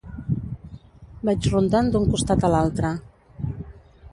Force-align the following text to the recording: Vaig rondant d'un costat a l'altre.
Vaig 1.29 1.49
rondant 1.53 1.91
d'un 1.97 2.09
costat 2.15 2.49
a 2.49 2.51
l'altre. 2.55 2.93